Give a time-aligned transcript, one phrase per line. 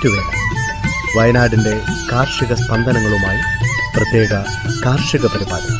[0.00, 1.80] ഞാറ്റുവേല വയനാടിന്റെ
[2.12, 3.40] കാർഷിക സ്പന്ദനങ്ങളുമായി
[3.96, 4.32] പ്രത്യേക
[4.86, 5.72] കാർഷിക പരിപാടി.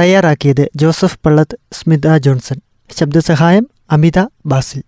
[0.00, 2.56] തയ്യാറാക്കിയത് ജോസഫ് പള്ളത്ത് സ്മിത ജോൺസൺ.
[3.00, 4.82] ശബ്ദസഹായം അമിത ബാസിൽ.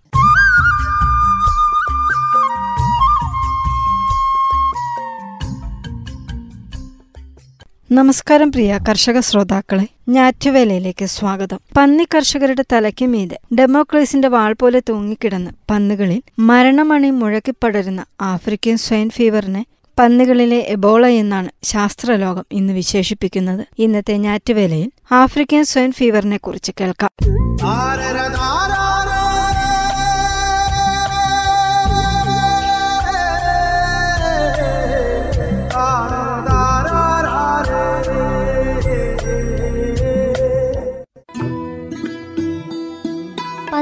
[7.93, 11.59] നമസ്കാരം പ്രിയ കർഷക ശ്രോതാക്കളെ ഞാറ്റുവേലയിലേക്ക് സ്വാഗതം.
[11.77, 19.67] പന്നി കർഷകരുടെ തലയ്ക്ക് മീതെ ഡെമോക്രേസിന്റെ വാൾ പോലെ തൂങ്ങിക്കിടന്ന് പന്നുകളിൽ മരണമണി മുഴക്കിപ്പടരുന്ന ആഫ്രിക്കൻ സ്വൈൻ ഫീവറിനെ
[20.01, 23.67] പന്നുകളിലെ എബോള എന്നാണ് ശാസ്ത്രലോകം ഇന്ന് വിശേഷിപ്പിക്കുന്നത്.
[23.79, 27.11] ഇന്നത്തെ ഞാറ്റുവേലയിൽ ആഫ്രിക്കൻ സ്വൈൻ ഫീവറിനെ കുറിച്ച് കേൾക്കാം.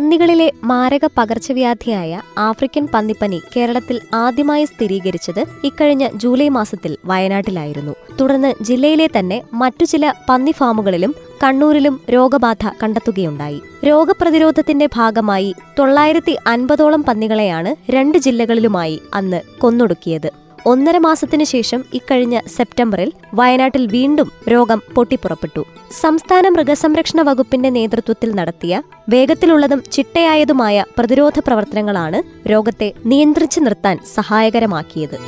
[0.05, 7.95] പന്നികളിലെ മാരക പകർച്ചവ്യാധിയായ ആഫ്രിക്കൻ പന്നിപ്പനി കേരളത്തിൽ ആദ്യമായി സ്ഥിരീകരിച്ചത് ഇക്കഴിഞ്ഞ ജൂലൈ മാസത്തിൽ വയനാട്ടിലായിരുന്നു.
[8.21, 13.63] തുടർന്ന് ജില്ലയിലെ തന്നെ മറ്റു ചില പന്നി ഫാമുകളിലും കണ്ണൂരിലും രോഗബാധ കണ്ടെത്തുകയുണ്ടായി.
[13.85, 20.44] രോഗപ്രതിരോധത്തിന്റെ ഭാഗമായി തൊള്ളായിരത്തി അൻപതോളം പന്നികളെയാണ് രണ്ട് ജില്ലകളിലുമായി അന്ന് കൊന്നൊടുക്കിയത്.
[20.67, 25.65] ഒന്നര മാസത്തിനു ശേഷം ഇക്കഴിഞ്ഞ സെപ്റ്റംബറിൽ വയനാട്ടിൽ വീണ്ടും രോഗം പൊട്ടിപ്പുറപ്പെട്ടു.
[26.01, 35.19] സംസ്ഥാന മൃഗസംരക്ഷണ വകുപ്പിന്റെ നേതൃത്വത്തിൽ നടത്തിയ വേഗത്തിലുള്ളതും ചിട്ടയായതുമായ പ്രതിരോധ പ്രവർത്തനങ്ങളാണ് രോഗത്തെ നിയന്ത്രിച്ചു നിർത്താൻ സഹായകരമാക്കിയത്.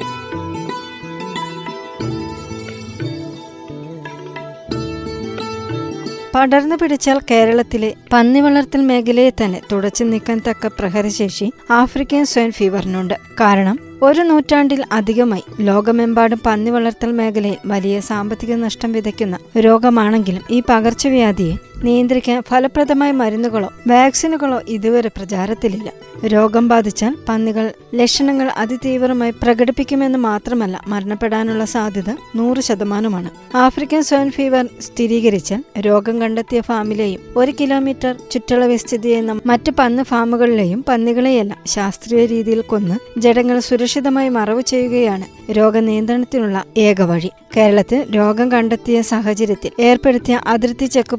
[6.34, 13.14] പടർന്നു പിടിച്ചാൽ കേരളത്തിലെ പന്നി വളർത്തൽ മേഖലയെ തന്നെ തുടച്ചു നീക്കാൻ തക്ക പ്രഹരശേഷി ആഫ്രിക്കൻ സ്വൈൻ ഫീവറിനുണ്ട്.
[13.40, 21.54] കാരണം ഒരു നൂറ്റാണ്ടിൽ അധികമായി ലോകമെമ്പാടും പന്നി വളർത്തൽ മേഖലയിൽ വലിയ സാമ്പത്തിക നഷ്ടം വിതയ്ക്കുന്ന രോഗമാണെങ്കിലും ഈ പകർച്ചവ്യാധിയെ
[21.84, 25.92] നിയന്ത്രിക്കാൻ ഫലപ്രദമായ മരുന്നുകളോ വാക്സിനുകളോ ഇതുവരെ പ്രചാരത്തിലില്ല.
[26.26, 33.56] രോഗം ബാധിച്ചാൽ പന്നികൾ ലക്ഷണങ്ങൾ അതിതീവ്രമായി പ്രകടിപ്പിക്കുമെന്ന് മാത്രമല്ല മരണപ്പെടാനുള്ള സാധ്യത നൂറ് ശതമാനമാണ്.
[33.56, 40.84] ആഫ്രിക്കൻ സ്വൈൻ ഫീവർ സ്ഥിരീകരിച്ചാൽ രോഗം കണ്ടെത്തിയ ഫാമിലെയും ഒരു കിലോമീറ്റർ ചുറ്റളവിൽ സ്ഥിതി ചെയ്യുന്ന മറ്റ് പന്ന് ഫാമുകളിലെയും
[40.88, 47.30] പന്നികളെയെല്ലാം ശാസ്ത്രീയ രീതിയിൽ കൊന്ന് ജഡങ്ങൾ സുരക്ഷിതമായി മറവ് ചെയ്യുകയാണ് രോഗനിയന്ത്രണത്തിനുള്ള ഏക വഴി.
[47.56, 51.16] കേരളത്തിൽ രോഗം കണ്ടെത്തിയ സാഹചര്യത്തിൽ ഏർപ്പെടുത്തിയ അതിർത്തി ചെക്ക്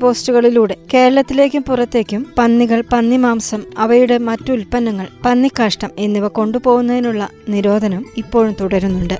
[0.47, 9.17] പോസ്റ്റുകളിലൂടെ കേരളത്തിലേക്കും പുറത്തേക്കും പന്നികൾ പന്നിമാംസം അവയുടെ മറ്റു ഉൽപ്പന്നങ്ങൾ പന്നിക്കാഷ്ടം എന്നിവ കൊണ്ടുപോകുന്നതിനുള്ള നിരോധനം ഇപ്പോഴും തുടരുന്നുണ്ട്.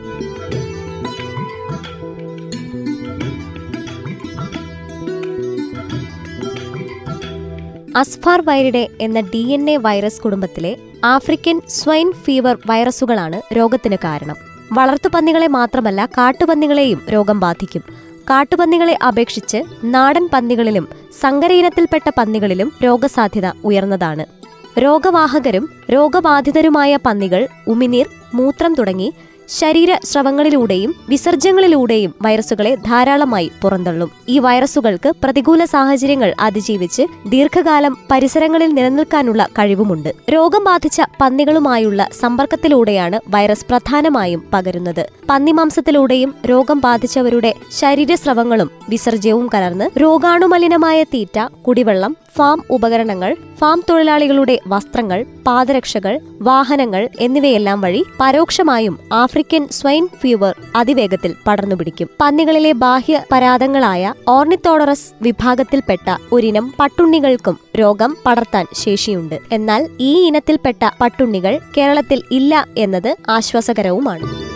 [7.98, 10.74] അസ്ഫാർ വൈറിഡെ എന്ന ഡി എൻ എ വൈറസ് കുടുംബത്തിലെ
[11.04, 14.38] ആഫ്രിക്കൻ സ്വൈൻ ഫീവർ വൈറസുകളാണ് രോഗത്തിന് കാരണം.
[14.74, 17.84] വളർത്തുപന്നികളെ മാത്രമല്ല കാട്ടുപന്നികളെയും രോഗം ബാധിക്കും.
[18.30, 20.88] കാട്ടുപന്നികളെ അപേക്ഷിച്ച് നാടൻ പന്നികളിലും
[21.20, 24.26] സങ്കര ഇനത്തിൽപ്പെട്ട പന്നികളിലും രോഗസാധ്യത ഉയർന്നതാണ്.
[24.80, 29.14] രോഗവാഹകരും രോഗബാധിതരുമായ പന്നികൾ ഉമിനീർ മൂത്രം തുടങ്ങി
[29.48, 34.12] ശരീര സ്രവങ്ങളിലൂടെയും വിസർജ്യങ്ങളിലൂടെയും വൈറസുകളെ ധാരാളമായി പുറന്തള്ളും.
[34.30, 40.14] ഈ വൈറസുകൾക്ക് പ്രതികൂല സാഹചര്യങ്ങൾ അതിജീവിച്ച് ദീർഘകാലം പരിസരങ്ങളിൽ നിലനിൽക്കാനുള്ള കഴിവുമുണ്ട്.
[40.30, 45.10] രോഗം ബാധിച്ച പന്നികളുമായുള്ള സമ്പർക്കത്തിലൂടെയാണ് വൈറസ് പ്രധാനമായും പകരുന്നത്.
[45.30, 56.20] പന്നിമാംസത്തിലൂടെയും രോഗം ബാധിച്ചവരുടെ ശരീരസ്രവങ്ങളും വിസർജ്യവും കലർന്ന് രോഗാണുമലിനമായ തീറ്റ കുടിവെള്ളം ഫാം ഉപകരണങ്ങൾ ഫാം തൊഴിലാളികളുടെ വസ്ത്രങ്ങൾ പാദരക്ഷകൾ
[56.42, 62.10] വാഹനങ്ങൾ എന്നിവയെല്ലാം വഴി പരോക്ഷമായും ആഫ്രിക്കൻ സ്വൈൻ ഫീവർ അതിവേഗത്തിൽ പടർന്നുപിടിക്കും.
[62.22, 69.40] പന്നികളിലെ ബാഹ്യ പരാതങ്ങളായ ഓർണിത്തോഡറസ് വിഭാഗത്തിൽപ്പെട്ട ഒരിനം പട്ടുണ്ണികൾക്കും രോഗം പടർത്താൻ ശേഷിയുണ്ട്.
[69.52, 74.47] എന്നാൽ ഈ ഇനത്തിൽപ്പെട്ട പട്ടുണ്ണികൾ കേരളത്തിൽ ഇല്ല എന്നത് ആശ്വാസകരവുമാണ്.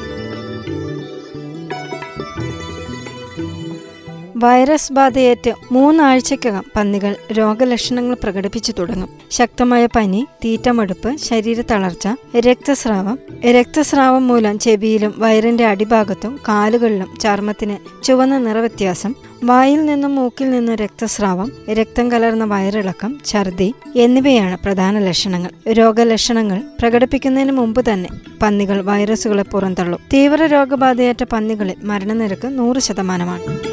[4.44, 9.10] വൈറസ് ബാധയേറ്റ് മൂന്നാഴ്ചക്കകം പന്നികൾ രോഗലക്ഷണങ്ങൾ പ്രകടിപ്പിച്ചു തുടങ്ങും.
[9.32, 12.08] ശക്തമായ പനി തീറ്റമടുപ്പ് ശരീര തളർച്ച
[12.40, 13.20] രക്തസ്രാവം.
[13.52, 22.12] രക്തസ്രാവം മൂലം ചെവിയിലും വയറിന്റെ അടിഭാഗത്തും കാലുകളിലും ചർമ്മത്തിന് ചുവന്ന നിറവ്യത്യാസം വായിൽ നിന്നും മൂക്കിൽ നിന്നും രക്തസ്രാവം രക്തം
[22.12, 25.72] കലർന്ന വയറിളക്കം ഛർദി എന്നിവയാണ് പ്രധാന ലക്ഷണങ്ങൾ.
[25.72, 28.10] രോഗലക്ഷണങ്ങൾ പ്രകടിപ്പിക്കുന്നതിന് മുമ്പ് തന്നെ
[28.42, 30.00] പന്നികൾ വൈറസുകളെ പുറന്തള്ളും.
[30.14, 33.71] തീവ്ര രോഗബാധയേറ്റ പന്നികളിൽ മരണനിരക്ക് നൂറ് ശതമാനമാണ്.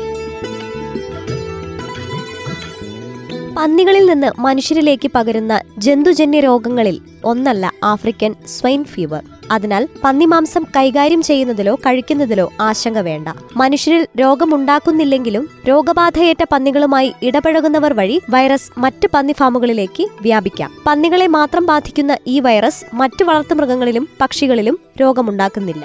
[3.58, 9.22] പന്നികളിൽ നിന്ന് മനുഷ്യരിലേക്ക് പകരുന്ന ജന്തുജന്യ രോഗങ്ങളിൽ ഒന്നല്ല ആഫ്രിക്കൻ സ്വൈൻ ഫീവർ.
[9.50, 13.28] അതിനാൽ പന്നിമാംസം കൈകാര്യം ചെയ്യുന്നതിലോ കഴിക്കുന്നതിലോ ആശങ്ക വേണ്ട.
[13.56, 20.72] മനുഷ്യരിൽ രോഗമുണ്ടാക്കുന്നില്ലെങ്കിലും രോഗബാധയേറ്റ പന്നികളുമായി ഇടപഴകുന്നവർ വഴി വൈറസ് മറ്റ് പന്നി ഫാമുകളിലേക്ക് വ്യാപിക്കാം.
[20.86, 25.84] പന്നികളെ മാത്രം ബാധിക്കുന്ന ഈ വൈറസ് മറ്റു വളർത്തുമൃഗങ്ങളിലും പക്ഷികളിലും രോഗമുണ്ടാക്കുന്നില്ല.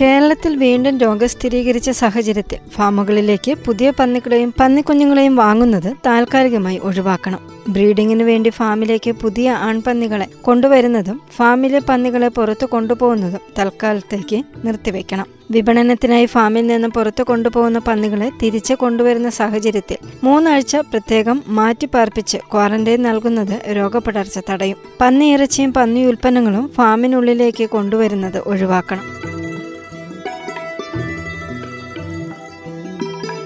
[0.00, 7.38] കേരളത്തിൽ വീണ്ടും രോഗം സ്ഥിരീകരിച്ച സാഹചര്യത്തിൽ ഫാമുകളിലേക്ക് പുതിയ പന്നികളെയും പന്നിക്കുഞ്ഞുങ്ങളെയും വാങ്ങുന്നത് താൽക്കാലികമായി ഒഴിവാക്കണം.
[7.68, 15.26] ബ്രീഡിങ്ങിനു വേണ്ടി ഫാമിലേക്ക് പുതിയ ആൺപന്നികളെ കൊണ്ടുവരുന്നതും ഫാമിലെ പന്നികളെ പുറത്തു കൊണ്ടുപോകുന്നതും തൽക്കാലത്തേക്ക് നിർത്തിവെക്കണം.
[15.50, 23.62] വിപണനത്തിനായി ഫാമിൽ നിന്ന് പുറത്തു കൊണ്ടുപോകുന്ന പന്നികളെ തിരിച്ചു കൊണ്ടുവരുന്ന സാഹചര്യത്തിൽ മൂന്നാഴ്ച പ്രത്യേകം മാറ്റി പാർപ്പിച്ച് ക്വാറന്റൈൻ നൽകുന്നത്
[23.76, 24.76] രോഗപടർച്ച തടയും.
[25.00, 29.35] പന്നി ഇറച്ചിയും പന്നി ഉൽപ്പന്നങ്ങളും ഫാമിനുള്ളിലേക്ക് കൊണ്ടുവരുന്നത് ഒഴിവാക്കണം.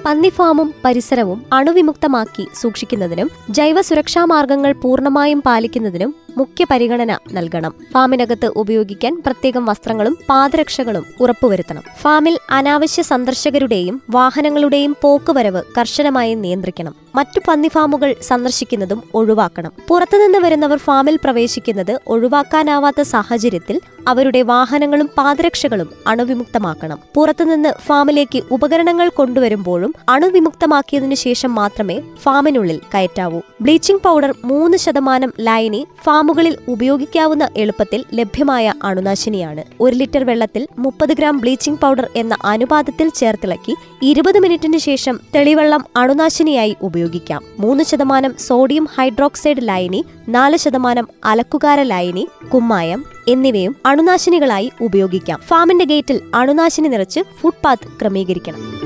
[0.05, 7.75] പന്നി ഫാമും പരിസരവും അണുവിമുക്തമാക്കി സൂക്ഷിക്കുന്നതിനും ജൈവ സുരക്ഷാ മാർഗങ്ങൾ പൂർണമായും പാലിക്കുന്നതിനും മുഖ്യ പരിഗണന നൽകണം.
[7.93, 11.83] ഫാമിനകത്ത് ഉപയോഗിക്കാൻ പ്രത്യേകം വസ്ത്രങ്ങളും പാദരക്ഷകളും ഉറപ്പുവരുത്തണം.
[11.99, 16.95] ഫാമിൽ അനാവശ്യ സന്ദർശകരുടെയും വാഹനങ്ങളുടെയും പോക്കുവരവ് കർശനമായി നിയന്ത്രിക്കണം.
[17.15, 19.73] മറ്റു പന്നി ഫാമുകൾ സന്ദർശിക്കുന്നതും ഒഴിവാക്കണം.
[19.89, 26.99] പുറത്തുനിന്ന് വരുന്നവർ ഫാമിൽ പ്രവേശിക്കുന്നത് ഒഴിവാക്കാനാവാത്ത സാഹചര്യത്തിൽ അവരുടെ വാഹനങ്ങളും പാദരക്ഷകളും അണുവിമുക്തമാക്കണം.
[27.15, 33.41] പുറത്തുനിന്ന് ഫാമിലേക്ക് ഉപകരണങ്ങൾ കൊണ്ടുവരുമ്പോഴും അണുവിമുക്തമാക്കിയതിനു ശേഷം മാത്രമേ ഫാമിനുള്ളിൽ കയറ്റാവൂ.
[33.61, 39.65] ബ്ലീച്ചിംഗ് പൗഡർ മൂന്ന് ശതമാനം ലൈനി ഫാമുകളിൽ ഉപയോഗിക്കാവുന്ന എളുപ്പത്തിൽ ലഭ്യമായ അണുനാശിനിയാണ്.
[39.81, 46.77] ഒരു ലിറ്റർ വെള്ളത്തിൽ മുപ്പത് ഗ്രാം ബ്ലീച്ചിംഗ് പൗഡർ എന്ന അനുപാതത്തിൽ ചേർത്തിളക്കി ഇരുപത് മിനിറ്റിന് ശേഷം തെളിവെള്ളം അണുനാശിനിയായി
[46.83, 47.00] ഉപയോഗിക്കാം.
[47.59, 55.41] മൂന്ന് ശതമാനം സോഡിയം ഹൈഡ്രോക്സൈഡ് ലായനി നാല് ശതമാനം അലക്കുകാര ലായനി കുമ്മായം എന്നിവയും അണുനാശിനികളായി ഉപയോഗിക്കാം.
[55.41, 58.81] ഫാമിന്റെ ഗേറ്റിൽ അണുനാശിനി നിറച്ച് ഫുട്പാത്ത് ക്രമീകരിക്കണം.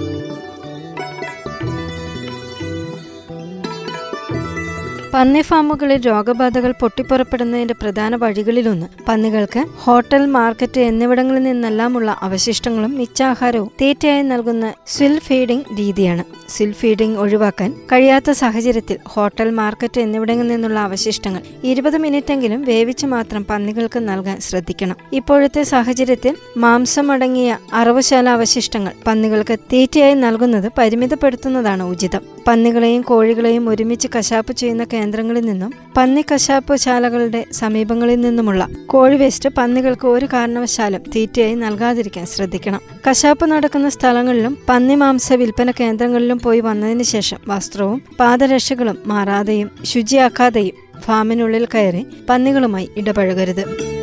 [5.14, 8.86] പന്നി ഫാമുകളിൽ രോഗബാധകൾ പൊട്ടിപ്പുറപ്പെടുന്നതിന്റെ പ്രധാന വഴികളിലൊന്ന്.
[9.08, 16.24] പന്നികൾക്ക് ഹോട്ടൽ മാർക്കറ്റ് എന്നിവിടങ്ങളിൽ നിന്നെല്ലാമുള്ള അവശിഷ്ടങ്ങളും മിച്ചാഹാരവും തീറ്റയായി നൽകുന്ന സ്വിൽ ഫീഡിംഗ് രീതിയാണ്.
[16.48, 23.98] സ്വിൽ ഫീഡിംഗ് ഒഴിവാക്കാൻ കഴിയാത്ത സാഹചര്യത്തിൽ ഹോട്ടൽ മാർക്കറ്റ് എന്നിവിടങ്ങളിൽ നിന്നുള്ള അവശിഷ്ടങ്ങൾ ഇരുപത് മിനിറ്റെങ്കിലും വേവിച്ച് മാത്രം പന്നികൾക്ക്
[23.98, 24.96] നൽകാൻ ശ്രദ്ധിക്കണം.
[25.12, 32.20] ഇപ്പോഴത്തെ സാഹചര്യത്തിൽ മാംസമടങ്ങിയ അറവുശാല അവശിഷ്ടങ്ങൾ പന്നികൾക്ക് തീറ്റയായി നൽകുന്നത് പരിമിതപ്പെടുത്തുന്നതാണ് ഉചിതം.
[32.46, 40.06] പന്നികളെയും കോഴികളെയും ഒരുമിച്ച് കശാപ്പ് ചെയ്യുന്ന കേന്ദ്രങ്ങളിൽ നിന്നും പന്നി കശാപ്പ് ശാലകളുടെ സമീപങ്ങളിൽ നിന്നുമുള്ള കോഴി വേസ്റ്റ് പന്നികൾക്ക്
[40.08, 42.80] ഒരു കാരണവശാലും തീറ്റയായി നൽകാതിരിക്കാൻ ശ്രദ്ധിക്കണം.
[43.10, 51.66] കശാപ്പ് നടക്കുന്ന സ്ഥലങ്ങളിലും പന്നി മാംസ വിൽപ്പന കേന്ദ്രങ്ങളിലും പോയി വന്നതിന് ശേഷം വസ്ത്രവും പാദരക്ഷകളും മാറാതെയും ശുചിയാക്കാതെയും ഫാമിനുള്ളിൽ
[51.74, 53.94] കയറി പന്നികളുമായി ഇടപഴകരുത്.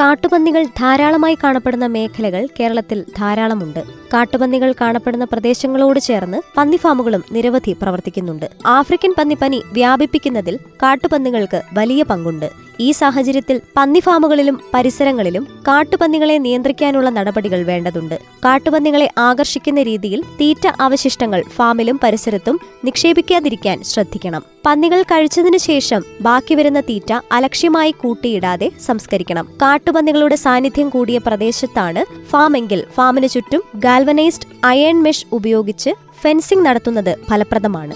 [0.00, 4.03] കാട്ടുപന്നികൾ ധാരാളമായി കാണപ്പെടുന്ന മേഖലകൾ കേരളത്തിൽ ധാരാളമുണ്ട്.
[4.14, 8.46] കാട്ടുപന്നികൾ കാണപ്പെടുന്ന പ്രദേശങ്ങളോട് ചേർന്ന് പന്നി ഫാമുകളും നിരവധി പ്രവർത്തിക്കുന്നുണ്ട്.
[8.66, 12.50] ആഫ്രിക്കൻ പന്നിപ്പനി വ്യാപിപ്പിക്കുന്നതിൽ കാട്ടുപന്നികൾക്ക് വലിയ പങ്കുണ്ട്.
[12.80, 18.18] ഈ സാഹചര്യത്തിൽ പന്നി ഫാമുകളിലും പരിസരങ്ങളിലും കാട്ടുപന്നികളെ നിയന്ത്രിക്കാനുള്ള നടപടികൾ വേണ്ടതുണ്ട്.
[18.44, 24.42] കാട്ടുപന്നികളെ ആകർഷിക്കുന്ന രീതിയിൽ തീറ്റ അവശിഷ്ടങ്ങൾ ഫാമിലും പരിസരത്തും നിക്ഷേപിക്കാതിരിക്കാൻ ശ്രദ്ധിക്കണം.
[24.66, 29.48] പന്നികൾ കഴിച്ചതിനു ശേഷം ബാക്കി വരുന്ന തീറ്റ അലക്ഷ്യമായി കൂട്ടിയിടാതെ സംസ്കരിക്കണം.
[29.62, 33.62] കാട്ടുപന്നികളുടെ സാന്നിധ്യം കൂടിയ പ്രദേശത്താണ് ഫാമെങ്കിൽ ഫാമിന് ചുറ്റും
[34.04, 35.90] ഗാൽവനൈസ്ഡ് അയൺ മെഷ് ഉപയോഗിച്ച്
[36.22, 37.94] ഫെൻസിംഗ് നടത്തുന്നത് ഫലപ്രദമാണ്.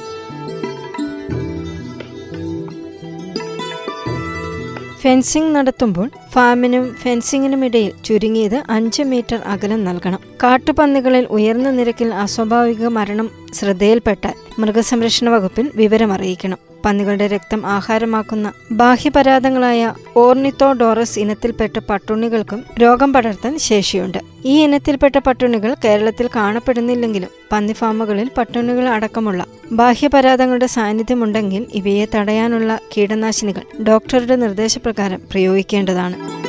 [5.00, 10.20] ഫെൻസിംഗ് നടത്തുമ്പോൾ ഫാമിനും ഫെൻസിംഗിനും ഇടയിൽ ചുരുങ്ങിയത് അഞ്ച് മീറ്റർ അകലം നൽകണം.
[10.42, 21.78] കാട്ടുപന്നികളിൽ ഉയർന്ന നിരക്കിൽ അസ്വാഭാവിക മരണം ശ്രദ്ധയിൽപ്പെട്ടാൽ മൃഗസംരക്ഷണ വകുപ്പിൽ വിവരമറിയിക്കണം പന്നികളുടെ രക്തം ആഹാരമാക്കുന്ന ബാഹ്യപരാധങ്ങളായ ഓർണിത്തോഡോറസ് ഇനത്തിൽപ്പെട്ട
[21.78, 24.18] പട്ടുണ്ണികൾക്കും രോഗം പടർത്താൻ ശേഷിയുണ്ട്.
[24.44, 34.36] ഈ ഇനത്തിൽപ്പെട്ട പട്ടുണ്ണികൾ കേരളത്തിൽ കാണപ്പെടുന്നില്ലെങ്കിലും പന്നി ഫാമുകളിൽ പട്ടുണ്ണികൾ അടക്കമുള്ള ബാഹ്യപരാധങ്ങളുടെ സാന്നിധ്യമുണ്ടെങ്കിൽ ഇവയെ തടയാനുള്ള കീടനാശിനികൾ ഡോക്ടറുടെ
[34.36, 36.48] നിർദ്ദേശപ്രകാരം പ്രയോഗിക്കേണ്ടതാണ്.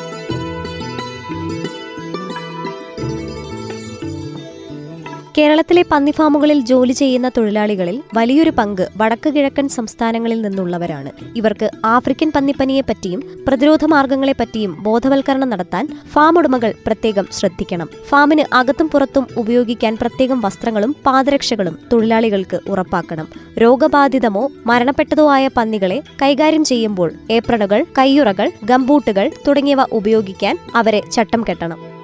[5.38, 11.12] കേരളത്തിലെ പന്നി ഫാമുകളിൽ ജോലി ചെയ്യുന്ന തൊഴിലാളികളിൽ വലിയൊരു പങ്ക് വടക്ക് കിഴക്കൻ സംസ്ഥാനങ്ങളിൽ നിന്നുള്ളവരാണ്.
[11.36, 17.90] ഇവർക്ക് ആഫ്രിക്കൻ പന്നിപ്പനിയെപ്പറ്റിയും പ്രതിരോധ മാർഗങ്ങളെപ്പറ്റിയും ബോധവൽക്കരണം നടത്താൻ ഫാം ഉടമകൾ പ്രത്യേകം ശ്രദ്ധിക്കണം.
[18.08, 23.28] ഫാമിന് അകത്തും പുറത്തും ഉപയോഗിക്കാൻ പ്രത്യേകം വസ്ത്രങ്ങളും പാദരക്ഷകളും തൊഴിലാളികൾക്ക് ഉറപ്പാക്കണം.
[23.58, 31.99] രോഗബാധിതമോ മരണപ്പെട്ടതോ ആയ പന്നികളെ കൈകാര്യം ചെയ്യുമ്പോൾ ഏപ്രണുകൾ കയ്യുറകൾ ഗംബൂട്ടുകൾ തുടങ്ങിയവ ഉപയോഗിക്കാൻ അവരെ ചട്ടം കെട്ടണം.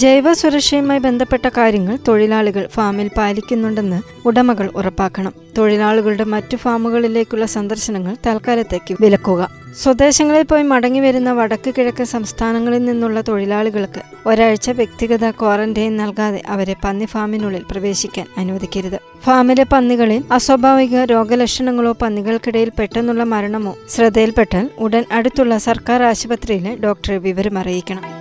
[0.00, 5.32] ജൈവ സുരക്ഷയുമായി ബന്ധപ്പെട്ട കാര്യങ്ങൾ തൊഴിലാളികൾ ഫാമിൽ പാലിക്കുന്നുണ്ടെന്ന് ഉടമകൾ ഉറപ്പാക്കണം.
[5.58, 9.50] തൊഴിലാളികളുടെ മറ്റു ഫാമുകളിലേക്കുള്ള സന്ദർശനങ്ങൾ തൽക്കാലത്തേക്ക് വിലക്കുക.
[9.82, 17.04] സ്വദേശങ്ങളിൽ പോയി മടങ്ങി വരുന്ന വടക്ക് കിഴക്കൻ സംസ്ഥാനങ്ങളിൽ നിന്നുള്ള തൊഴിലാളികൾക്ക് ഒരാഴ്ച വ്യക്തിഗത ക്വാറന്റൈൻ നൽകാതെ അവരെ പന്നി
[17.04, 18.98] ഫാമിനുള്ളിൽ പ്രവേശിക്കാൻ അനുവദിക്കരുത്.
[19.24, 28.17] ഫാമിലെ പന്നികളിൽ അസ്വാഭാവിക രോഗലക്ഷണങ്ങളോ പന്നികൾക്കിടയിൽ പെട്ടെന്നുള്ള മരണമോ ശ്രദ്ധയിൽപ്പെട്ടാൽ ഉടൻ അടുത്തുള്ള സർക്കാർ ആശുപത്രിയിലെ ഡോക്ടറെ വിവരം അറിയിക്കണം.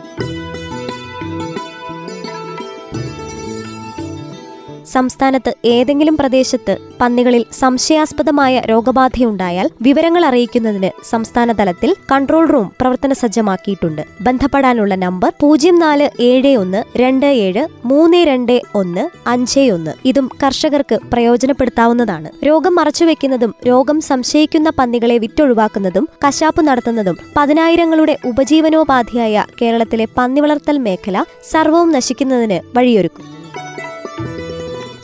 [4.87, 14.01] സംസ്ഥാനത്ത് ഏതെങ്കിലും പ്രദേശത്ത് പന്നികളിൽ സംശയാസ്പദമായ രോഗബാധയുണ്ടായാൽ വിവരങ്ങൾ അറിയിക്കുന്നതിന് സംസ്ഥാന തലത്തിൽ കൺട്രോൾ റൂം പ്രവർത്തന സജ്ജമാക്കിയിട്ടുണ്ട്.
[14.21, 19.93] ബന്ധപ്പെടാനുള്ള നമ്പർ പൂജ്യം നാല് ഏഴ് ഒന്ന് രണ്ട് ഏഴ് മൂന്ന് രണ്ട് ഒന്ന് അഞ്ച് ഒന്ന്.
[20.05, 22.29] ഇതും കർഷകർക്ക് പ്രയോജനപ്പെടുത്താവുന്നതാണ്.
[22.47, 31.91] രോഗം മറച്ചുവെക്കുന്നതും രോഗം സംശയിക്കുന്ന പന്നികളെ വിറ്റൊഴിവാക്കുന്നതും കശാപ്പ് നടത്തുന്നതും പതിനായിരങ്ങളുടെ ഉപജീവനോപാധിയായ കേരളത്തിലെ പന്നി വളർത്തൽ മേഖല സർവവും
[31.91, 33.36] നശിക്കുന്നതിന് വഴിയൊരുക്കും.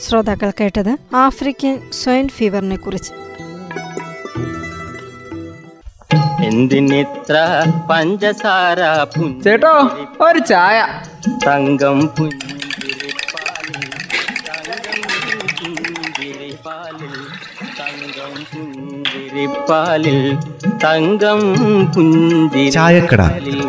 [0.03, 3.11] ശ്രോതാക്കൾ കേട്ടത് ആഫ്രിക്കൻ സ്വൈൻ ഫീവറിനെ കുറിച്ച്.
[6.45, 7.35] എന്തിനിത്ര
[7.91, 8.79] പഞ്ചസാര
[9.43, 9.75] ചേട്ടോ
[10.21, 10.87] ഒരു ചായ.
[11.47, 13.85] തങ്കം പുഞ്ചിരിപ്പാലിൽ
[17.79, 20.19] തങ്കം പുഞ്ചിരിപ്പാലിൽ
[20.83, 21.41] തങ്കം
[21.93, 23.61] പുഞ്ചിരിപ്പാലിൽ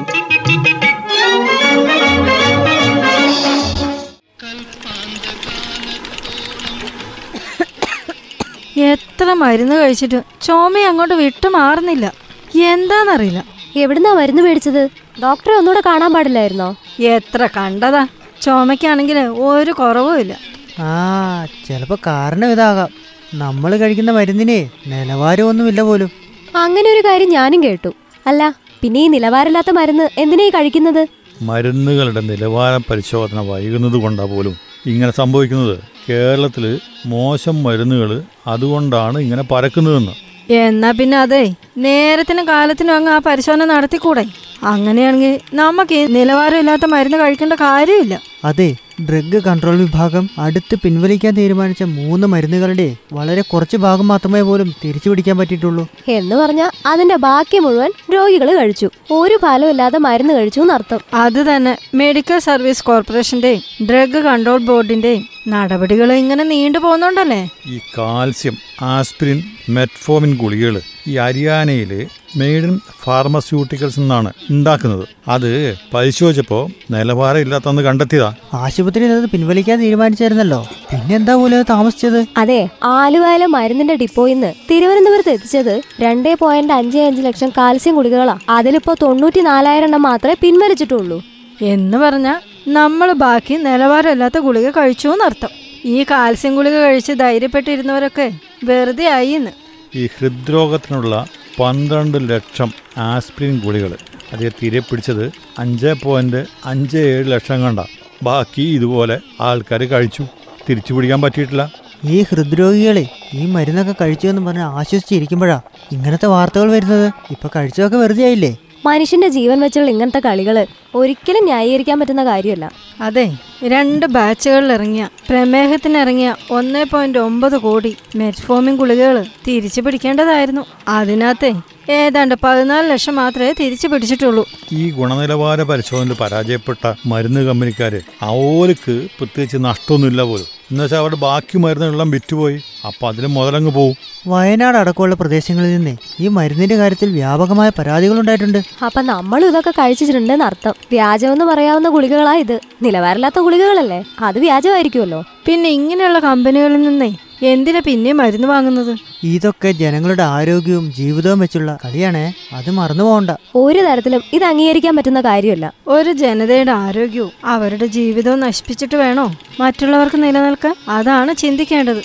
[9.14, 12.12] എത്ര മരുന്ന് കഴിച്ചിട്ട് ചുമ അങ്ങോട്ട് വിട്ടു മാറുന്നില്ല.
[12.56, 13.44] എന്താന്നറിയില്ല.
[13.76, 14.88] എവിടുന്നാ മരുന്ന് മേടിച്ചത്?
[15.22, 16.76] ഡോക്ടറെ ഒന്നുകൂടെ കാണാൻ പാടില്ലായിരുന്നോ?
[17.00, 18.06] എത്ര കണ്ടതാ.
[18.42, 20.38] ചോമയ്ക്കാണെങ്കിൽ ഒരു കുറവും ഇല്ല.
[20.78, 22.88] ആ ചിലപ്പോ കാരണം ഇതാകാം.
[23.34, 26.10] നമ്മൾ കഴിക്കുന്ന മരുന്നിനെ നിലവാരമൊന്നുമില്ല പോലും.
[26.56, 27.92] അങ്ങനെ ഒരു കാര്യം ഞാനും കേട്ടു.
[28.26, 31.06] അല്ല പിന്നെ ഈ നിലവാരമില്ലാത്ത മരുന്ന് എന്തിനാ ഈ കഴിക്കുന്നത്?
[31.42, 34.56] മരുന്നുകളുടെ നിലവാര പരിശോധന വൈകുന്നത് കൊണ്ടാ പോലും.
[34.86, 35.76] ഇങ്ങനെ സംഭവിക്കുന്നത്.
[36.08, 36.64] കേരളത്തിൽ
[37.06, 38.10] മോശം മരുന്നുകൾ
[38.46, 40.14] അതുകൊണ്ടാണ് ഇങ്ങനെ പരക്കുന്നതെന്ന്.
[40.50, 41.44] എന്നാ പിന്നെ അതെ
[41.78, 44.24] നേരത്തിനും കാലത്തിനും അങ്ങ് ആ പരിശോധന നടത്തിക്കൂടെ?
[44.62, 48.20] അങ്ങനെയാണെങ്കിൽ നമുക്ക് നിലവാരമില്ലാത്ത മരുന്ന് കഴിക്കേണ്ട കാര്യമില്ല.
[48.44, 48.68] അതെ
[49.00, 55.38] ഡ്രഗ് കൺട്രോൾ വിഭാഗം അടുത്ത് പിൻവലിക്കാൻ തീരുമാനിച്ച മൂന്ന് മരുന്നുകളുടെ വളരെ കുറച്ച് ഭാഗം മാത്രമേ പോലും തിരിച്ചു പിടിക്കാൻ
[55.38, 55.88] പറ്റിയിട്ടുള്ളൂ.
[56.08, 58.90] എന്ന് പറഞ്ഞാൽ അതിന്റെ ബാക്കി മുഴുവൻ രോഗികൾ കഴിച്ചു.
[59.10, 61.00] ഒരു ഫലമില്ലാതെ ഇല്ലാതെ മരുന്ന് കഴിച്ചു എന്നർത്ഥം.
[61.14, 67.48] അത് തന്നെ മെഡിക്കൽ സർവീസ് കോർപ്പറേഷന്റെയും ഡ്രഗ് കൺട്രോൾ ബോർഡിന്റെയും നടപടികൾ ഇങ്ങനെ നീണ്ടു പോകുന്നുണ്ടല്ലേ?
[67.66, 75.08] ഈ കാൽസ്യം ആസ്പിരിൻ മെറ്റ്ഫോമിൻ ഗുളികകൾ ഈ ഹരിയാനയിൽ മെയ്ഡ് ഇൻ ഫാർമസ്യൂട്ടിക്കൽസ് എന്നാണ് ഉണ്ടാക്കുന്നത്.
[75.28, 78.34] അത് പരിശോധിച്ചപ്പോൾ നിലവാരമില്ലാത്തന്ന് കണ്ടെത്തിയതാ.
[78.54, 80.66] ആശുപത്രി പിൻവലിക്കാൻ തീരുമാനിച്ചായിരുന്നല്ലോ.
[80.92, 82.26] പിന്നെന്താ പോലെ താമസിച്ചത്?
[82.36, 88.38] അതെ ആലുവയിലെ മരുന്നിന്റെ ഡിപ്പോയിൽ നിന്ന് തിരുവനന്തപുരത്ത് എത്തിച്ചത് രണ്ടേ പോയിന്റ് അഞ്ച് അഞ്ച് ലക്ഷം കാൽസ്യം ഗുളികകളാ.
[88.48, 91.22] അതിലിപ്പോ തൊണ്ണൂറ്റി നാലായിരം എണ്ണം മാത്രമേ പിൻവലിച്ചിട്ടുള്ളൂ.
[91.62, 95.48] എന്ന് പറഞ്ഞാൽ നമ്മൾ ബാക്കി നിലവാരമില്ലാത്ത ഗുളിക കഴിച്ചു എന്നർത്ഥം
[95.84, 98.32] ഈ കാൽസ്യം ഗുളിക കഴിച്ച് ധൈര്യപ്പെട്ടിരുന്നവരൊക്കെ
[98.64, 99.50] വെറുതെ ആയിന്ന്.
[99.94, 101.26] ഈ ഹൃദ്രോഗത്തിനുള്ള
[101.60, 103.96] പന്ത്രണ്ട് ലക്ഷം ആസ്പിരിൻ ഗുളികൾ.
[104.32, 107.80] അതേ തിരെ പിടിച്ചത് അഞ്ച് പോയിന്റ് അഞ്ച് ഏഴ് ലക്ഷം കണ്ട.
[108.22, 110.26] ബാക്കി ഇതുപോലെ ആൾക്കാർ കഴിച്ചു.
[110.68, 111.70] തിരിച്ചു പിടിക്കാൻ പറ്റിയിട്ടില്ല.
[112.04, 115.60] ഈ ഹൃദ്രോഗികളെ ഈ മരുന്നൊക്കെ കഴിച്ചു എന്ന് പറഞ്ഞ് ആശ്വസിച്ചിരിക്കുമ്പോഴാ
[115.92, 117.12] ഇങ്ങനത്തെ വാർത്തകൾ വരുന്നത്.
[117.30, 122.72] ഇപ്പൊ കഴിച്ചതൊക്കെ വെറുതെ ആയില്ലേ മനുഷ്യന്റെ ജീവൻ വെച്ചുള്ള ഇങ്ങനത്തെ കളികൾ ഒരിക്കലും ന്യായീകരിക്കാൻ പറ്റുന്ന കാര്യമല്ല.
[123.00, 130.66] അതെ രണ്ട് ബാച്ചുകളിൽ ഇറങ്ങിയ പ്രമേഹത്തിന് ഇറങ്ങിയ ഒന്നേ പോയിന്റ് ഒമ്പത് കോടി മെറ്റ്ഫോമിൻ ഗുളികകൾ തിരിച്ചു പിടിക്കേണ്ടതായിരുന്നു.
[130.88, 131.52] അതിനകത്തെ
[131.90, 134.48] ഏതാണ്ട് പതിനാല് ലക്ഷം മാത്രമേ തിരിച്ചു പിടിച്ചിട്ടുള്ളൂ.
[134.72, 140.53] ഈ ഗുണനിലവാര പരിശോധനയിൽ പരാജയപ്പെട്ട മരുന്ന് കമ്പനിക്കാര് അവർക്ക് പ്രത്യേകിച്ച് നഷ്ടമൊന്നുമില്ല പോലും.
[140.70, 142.60] എന്നുവെച്ചാൽ അവിടെ ബാക്കി മരുന്നുകളെല്ലാം വിറ്റുപോയി.
[142.86, 143.96] അപ്പം അതിന് മുതലങ്ങ് പോവും.
[144.26, 148.58] വയനാട് അടക്കമുള്ള പ്രദേശങ്ങളിൽ നിന്ന് ഈ മരുന്നിന്റെ കാര്യത്തിൽ വ്യാപകമായ പരാതികൾ ഉണ്ടായിട്ടുണ്ട്.
[148.84, 150.74] അപ്പൊ നമ്മൾ ഇതൊക്കെ കഴിച്ചിട്ടുണ്ടെന്ന് അർത്ഥം.
[150.90, 152.60] വ്യാജമെന്ന് പറയാവുന്ന ഗുളികകളാ ഇത്.
[152.82, 154.04] നിലവാരമില്ലാത്ത ഗുളികകളല്ലേ?
[154.20, 155.24] അത് വ്യാജമായിരിക്കുമല്ലോ.
[155.46, 158.98] പിന്നെ ഇങ്ങനെയുള്ള കമ്പനികളിൽ നിന്നേ എന്തിനാ പിന്നെ മരുന്ന് വാങ്ങുന്നത്?
[159.22, 162.34] ഇതൊക്കെ ജനങ്ങളുടെ ആരോഗ്യവും ജീവിതവും വെച്ചുള്ള കളിയാണേ.
[162.52, 163.30] അത് മറന്നു പോകണ്ട.
[163.54, 165.72] ഒരു തരത്തിലും ഇത് അംഗീകരിക്കാൻ പറ്റുന്ന കാര്യമല്ല.
[165.88, 169.34] ഒരു ജനതയുടെ ആരോഗ്യവും അവരുടെ ജീവിതവും നശിപ്പിച്ചിട്ട് വേണോ?
[169.60, 170.74] മറ്റുള്ളവർക്ക് നിലനിൽക്കാൻ?
[170.88, 172.02] അതാണ് ചിന്തിക്കേണ്ടത്.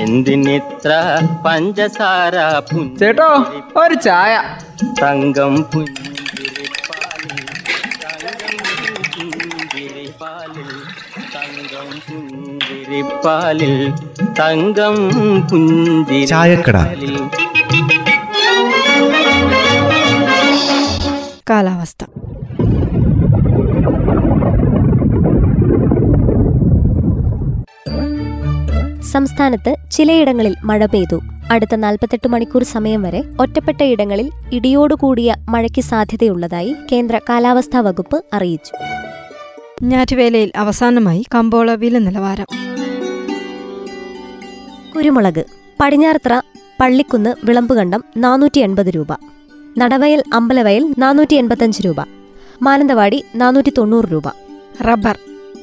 [0.00, 2.34] എന്തിനിത്ര പഞ്ചസാര
[2.98, 4.42] ചേട്ടോ ഒരു ചായ.
[5.02, 6.05] തങ്കം പുഞ്ചിരിപ്പാലിൽ
[12.86, 13.90] പുഞ്ചിരിപ്പാലിൽ
[14.40, 14.96] തങ്കം
[16.26, 16.76] ചായക്കട.
[16.76, 17.14] പുഞ്ചിരിപ്പാലിൽ
[21.50, 22.04] കാലാവസ്ഥ.
[29.02, 31.20] സംസ്ഥാനത്ത് ചിലയിടങ്ങളിൽ മഴ പെയ്തു.
[31.50, 38.74] അടുത്ത നാൽപ്പത്തെട്ട് മണിക്കൂർ സമയം വരെ ഒറ്റപ്പെട്ട ഇടങ്ങളിൽ ഇടിയോടുകൂടിയ മഴയ്ക്ക് സാധ്യതയുള്ളതായി കേന്ദ്ര കാലാവസ്ഥാ വകുപ്പ് അറിയിച്ചു.
[39.82, 42.75] ഞാറ്റുവേലയിൽ അവസാനമായി കമ്പോള വില നിലവാരം.
[44.96, 45.44] കുരുമുളക്
[45.80, 46.42] പടിഞ്ഞാറത്ര
[46.80, 49.06] പള്ളിക്കുന്ന് വിളമ്പുകണ്ടം നാനൂറ്റി എൺപത് രൂപ.
[49.78, 51.96] നടവയൽ അമ്പലവയൽ നാനൂറ്റി എൺപത്തഞ്ച് രൂപ.
[52.62, 54.28] മാനന്തവാടി നാനൂറ്റി തൊണ്ണൂറ് രൂപ.
[54.82, 55.18] റബ്ബർ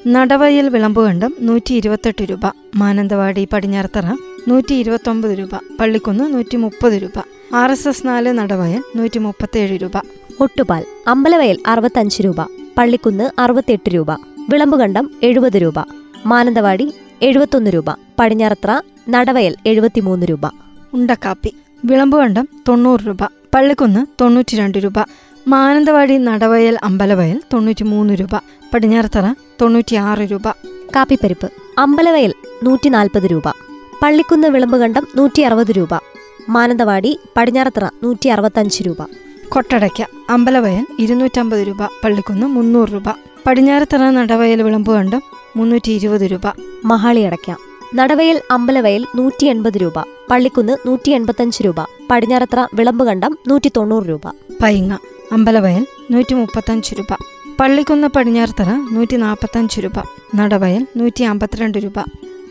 [0.07, 2.39] നടവയൽ വിളമ്പുകണ്ടം നൂറ്റി ഇരുപത്തെട്ട് രൂപ.
[2.75, 4.05] മാനന്തവാടി പടിഞ്ഞാറത്തറ
[4.47, 5.55] നൂറ്റി ഇരുപത്തൊമ്പത് രൂപ.
[5.79, 7.21] പള്ളിക്കുന്ന് നൂറ്റി മുപ്പത് രൂപ.
[7.55, 9.91] ആർ എസ് എസ് നാല് നടവയൽ നൂറ്റി മുപ്പത്തേഴ് രൂപ.
[10.39, 12.41] ഒട്ടുപാൽ അമ്പലവയൽ അറുപത്തഞ്ച് രൂപ.
[12.77, 14.11] പള്ളിക്കുന്ന് അറുപത്തെട്ട് രൂപ.
[14.49, 15.73] വിളമ്പുകണ്ടം എഴുപത് രൂപ.
[16.25, 16.93] മാനന്തവാടി
[17.25, 17.89] എഴുപത്തൊന്ന് രൂപ.
[18.19, 18.71] പടിഞ്ഞാറത്ര
[19.09, 20.45] നടവയൽ എഴുപത്തിമൂന്ന് രൂപ.
[20.93, 21.51] ഉണ്ടക്കാപ്പി
[21.85, 23.23] വിളമ്പുകണ്ടം തൊണ്ണൂറ് രൂപ
[23.55, 24.99] പള്ളിക്കുന്ന് തൊണ്ണൂറ്റി രണ്ട് രൂപ
[25.47, 28.35] മാനന്തവാടി നടവയൽ അമ്പലവയൽ തൊണ്ണൂറ്റി മൂന്ന് രൂപ
[28.73, 29.25] പടിഞ്ഞാറത്തറ
[29.61, 30.47] തൊണ്ണൂറ്റിയാറ് രൂപ.
[30.95, 33.47] കാപ്പിപ്പരിപ്പ് അമ്പലവയൽ നൂറ്റി നാൽപ്പത് രൂപ
[34.03, 35.93] പള്ളിക്കുന്ന് വിളമ്പുകണ്ടം നൂറ്റി അറുപത് രൂപ
[36.49, 39.01] മാനന്തവാടി പടിഞ്ഞാറത്തറ നൂറ്റി അറുപത്തഞ്ച് രൂപ.
[39.49, 43.09] കൊട്ടടയ്ക്ക അമ്പലവയൽ ഇരുന്നൂറ്റമ്പത് രൂപ പള്ളിക്കുന്ന് മുന്നൂറ് രൂപ
[43.47, 45.21] പടിഞ്ഞാറത്തറ നടവയൽ വിളമ്പുകണ്ടം
[45.55, 46.41] മുന്നൂറ്റി ഇരുപത് രൂപ.
[46.85, 47.57] മഹാളി അടയ്ക്കാം.
[47.95, 49.93] നടവയൽ അമ്പലവയൽ നൂറ്റി എൺപത് രൂപ.
[50.31, 51.75] പള്ളിക്കുന്ന് നൂറ്റി എൺപത്തഞ്ച് രൂപ.
[52.11, 54.27] പടിഞ്ഞാറത്ര വിളമ്പുകണ്ടം നൂറ്റി തൊണ്ണൂറ് രൂപ.
[54.63, 54.97] പൈങ്ങ
[55.31, 57.17] അമ്പലവയൽ നൂറ്റി മുപ്പത്തഞ്ച് രൂപ.
[57.59, 59.91] പള്ളിക്കുന്ന് പടിഞ്ഞാറത്തറ നൂറ്റി നാൽപ്പത്തഞ്ച് രൂപ.
[60.35, 62.03] നടവയൽ നൂറ്റി അമ്പത്തിരണ്ട് രൂപ.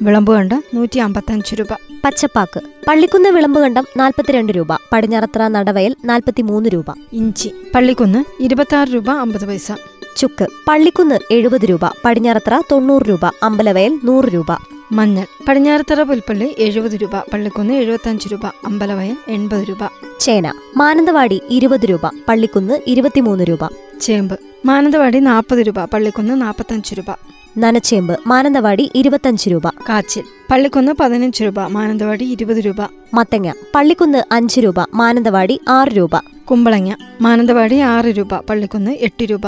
[0.03, 1.73] വിളമ്പുകണ്ടം നൂറ്റി അമ്പത്തഞ്ച് രൂപ.
[2.05, 4.69] പച്ചപ്പാക്ക് പള്ളിക്കുന്ന് വിളമ്പുകണ്ടം നാൽപ്പത്തിരണ്ട് രൂപ.
[4.93, 6.85] പടിഞ്ഞാറത്ര നടവയൽ നാൽപ്പത്തി മൂന്ന് രൂപ.
[7.13, 9.73] ഇഞ്ചി പള്ളിക്കുന്ന് ഇരുപത്താറ് രൂപ അമ്പത് പൈസ.
[10.17, 14.47] ചുക്ക് പള്ളിക്കുന്ന് എഴുപത് രൂപ പടിഞ്ഞാറത്തറ തൊണ്ണൂറ് രൂപ അമ്പലവയൽ നൂറ് രൂപ.
[14.93, 19.79] മഞ്ഞൾ പടിഞ്ഞാറത്തറ പുൽപ്പള്ളി എഴുപത് രൂപ പള്ളിക്കുന്ന് എഴുപത്തഞ്ച് രൂപ അമ്പലവയൽ എൺപത് രൂപ.
[20.21, 23.59] ചേന മാനന്തവാടി ഇരുപത് രൂപ പള്ളിക്കുന്ന് ഇരുപത്തിമൂന്ന് രൂപ.
[24.01, 27.17] ചേമ്പ് മാനന്തവാടി നാൽപ്പത് രൂപ പള്ളിക്കുന്ന് നാൽപ്പത്തഞ്ച് രൂപ.
[27.59, 29.69] നനച്ചേമ്പ് മാനന്തവാടി ഇരുപത്തഞ്ച് രൂപ.
[29.89, 32.77] കാച്ചിൽ പള്ളിക്കുന്ന് പതിനഞ്ച് രൂപ മാനന്തവാടി ഇരുപത് രൂപ.
[33.15, 36.11] മത്തങ്ങ പള്ളിക്കുന്ന് അഞ്ച് രൂപ മാനന്തവാടി ആറ് രൂപ.
[36.51, 39.41] കുമ്പളങ്ങ മാനന്തവാടി ആറ് രൂപ പള്ളിക്കുന്ന് എട്ട് രൂപ.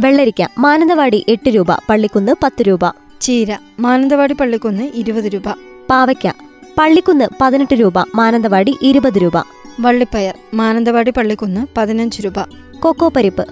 [0.00, 2.80] വെള്ളരിക്ക മാനന്തവാടി എട്ട് രൂപ പള്ളിക്കുന്ന് പത്ത് രൂപ.
[3.20, 5.42] ചീര മാനന്തവാടി പള്ളിക്കുന്ന് ഇരുപത് രൂപ.
[5.90, 6.32] പാവയ്ക്ക
[6.78, 9.32] പള്ളിക്കുന്ന് പതിനെട്ട് രൂപ മാനന്തവാടി ഇരുപത് രൂപ.
[9.80, 12.32] വള്ളിപ്പയർ മാനന്തവാടി പള്ളിക്കുന്ന് പതിനഞ്ച് രൂപ.
[12.80, 13.46] കൊക്കോ പരിപ്പ്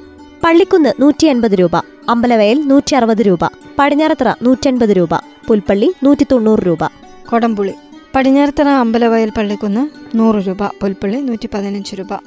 [0.45, 1.77] പള്ളിക്കുന്ന് നൂറ്റി അൻപത് രൂപ
[2.09, 3.39] അമ്പലവയൽ നൂറ്റി അറുപത് രൂപ
[3.79, 6.79] പടിഞ്ഞാറത്തറ നൂറ്റൻപത് രൂപ പുൽപ്പള്ളി നൂറ്റി തൊണ്ണൂറ് രൂപ.
[7.29, 7.73] കൊടംപുളി
[8.15, 9.89] പടിഞ്ഞാറത്തറ അമ്പലവയൽ പള്ളിക്കുന്ന്
[10.19, 12.19] നൂറ് രൂപ പുൽപ്പള്ളി നൂറ്റി പതിനഞ്ച് രൂപ.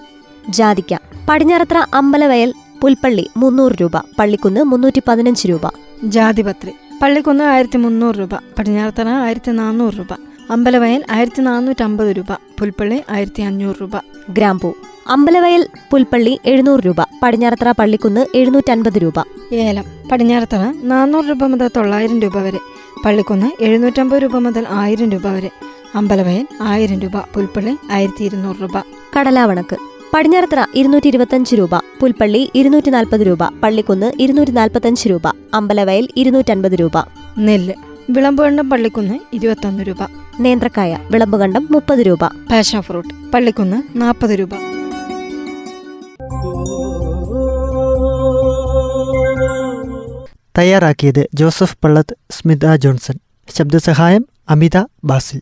[0.50, 0.98] ജാതിക്ക
[1.30, 5.62] പടിഞ്ഞാറത്തറ അമ്പലവയൽ പുൽപ്പള്ളി മുന്നൂറ് രൂപ പള്ളിക്കുന്ന് മുന്നൂറ്റി പതിനഞ്ച് രൂപ.
[6.04, 10.14] ജാതിപത്രി പള്ളിക്കുന്ന് ആയിരത്തി മുന്നൂറ് രൂപ പടിഞ്ഞാറത്തറ ആയിരത്തി നാനൂറ് രൂപ
[10.52, 13.92] അമ്പലവയൽ ആയിരത്തി നാനൂറ്റമ്പത് രൂപ പുൽപ്പള്ളി ആയിരത്തി അഞ്ഞൂറ് രൂപ.
[14.30, 14.74] ഗ്രാമ്പൂ
[15.08, 19.20] അമ്പലവയൽ പുൽപ്പള്ളി എഴുന്നൂറ് രൂപ പടിഞ്ഞാറത്തറ പള്ളിക്കുന്ന് എഴുന്നൂറ്റൻപത് രൂപ.
[19.54, 22.60] ഏലം പടിഞ്ഞാറത്തറ നാനൂറ് രൂപ മുതൽ തൊള്ളായിരം രൂപ വരെ
[23.06, 25.50] പള്ളിക്കുന്ന് എഴുന്നൂറ്റമ്പത് രൂപ മുതൽ ആയിരം രൂപ വരെ
[25.96, 28.78] അമ്പലവയൽ ആയിരം രൂപ പുൽപ്പള്ളി ആയിരത്തി ഇരുന്നൂറ് രൂപ.
[29.20, 29.78] കടലാവണക്ക്
[30.14, 31.70] പടിഞ്ഞാറത്തറ ഇരുന്നൂറ്റി ഇരുപത്തഞ്ച് രൂപ
[32.00, 35.22] പുൽപ്പള്ളി ഇരുന്നൂറ്റി നാൽപ്പത് രൂപ പള്ളിക്കുന്ന് ഇരുന്നൂറ്റി നാൽപ്പത്തഞ്ച് രൂപ
[35.54, 36.92] അമ്പലവയൽ ഇരുന്നൂറ്റൻപത് രൂപ.
[37.38, 37.74] നെല്ല്
[38.10, 39.98] വിളമ്പുകണ്ടം പള്ളിക്കുന്ന് ഇരുപത്തൊന്ന് രൂപ.
[40.40, 42.28] നേന്ത്രക്കായ വിളമ്പുകണ്ടം മുപ്പത് രൂപ.
[42.28, 44.50] പാഷൻ ഫ്രൂട്ട് പള്ളിക്കുന്ന് നാൽപ്പത് രൂപ.
[50.58, 53.16] തയ്യാറാക്കിയത് ജോസഫ് പള്ളത്ത് സ്മിത ജോൺസൺ.
[53.50, 55.42] ശബ്ദസഹായം അമിത ബാസിൽ.